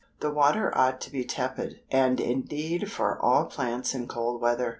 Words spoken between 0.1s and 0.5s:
The